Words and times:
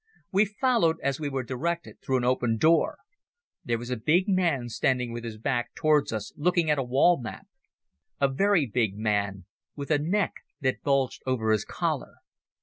We 0.31 0.45
followed 0.45 0.97
as 1.03 1.19
we 1.19 1.29
were 1.29 1.43
directed 1.43 2.01
through 2.01 2.17
an 2.17 2.23
open 2.23 2.57
door. 2.57 2.97
There 3.63 3.77
was 3.77 3.91
a 3.91 4.01
man 4.25 4.67
standing 4.69 5.11
with 5.13 5.23
his 5.23 5.37
back 5.37 5.75
towards 5.75 6.11
us 6.11 6.33
looking 6.35 6.71
at 6.71 6.79
a 6.79 6.83
wall 6.83 7.21
map, 7.21 7.45
a 8.19 8.27
very 8.27 8.65
big 8.65 8.97
man 8.97 9.45
with 9.75 9.91
a 9.91 9.99
neck 9.99 10.33
that 10.59 10.81
bulged 10.81 11.21
over 11.27 11.51
his 11.51 11.65
collar. 11.65 12.15